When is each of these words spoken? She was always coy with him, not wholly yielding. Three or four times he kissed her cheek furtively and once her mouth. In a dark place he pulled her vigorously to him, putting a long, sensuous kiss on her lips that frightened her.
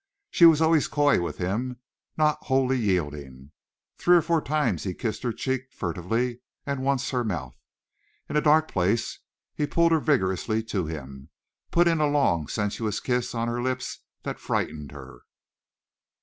She 0.31 0.47
was 0.47 0.63
always 0.63 0.87
coy 0.87 1.21
with 1.21 1.37
him, 1.37 1.77
not 2.17 2.45
wholly 2.45 2.79
yielding. 2.79 3.51
Three 3.99 4.17
or 4.17 4.23
four 4.23 4.41
times 4.41 4.83
he 4.83 4.95
kissed 4.95 5.21
her 5.21 5.31
cheek 5.31 5.71
furtively 5.71 6.39
and 6.65 6.81
once 6.81 7.11
her 7.11 7.23
mouth. 7.23 7.55
In 8.27 8.35
a 8.35 8.41
dark 8.41 8.67
place 8.67 9.19
he 9.53 9.67
pulled 9.67 9.91
her 9.91 9.99
vigorously 9.99 10.63
to 10.63 10.87
him, 10.87 11.29
putting 11.69 11.99
a 11.99 12.07
long, 12.07 12.47
sensuous 12.47 12.99
kiss 12.99 13.35
on 13.35 13.47
her 13.47 13.61
lips 13.61 13.99
that 14.23 14.39
frightened 14.39 14.91
her. 14.91 15.21